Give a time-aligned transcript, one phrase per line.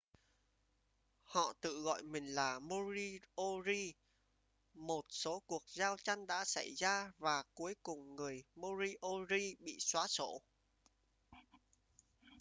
[1.23, 3.93] họ tự gọi mình là moriori
[4.73, 10.07] một số cuộc giao tranh đã xảy ra và cuối cùng người moriori bị xóa
[10.07, 10.41] sổ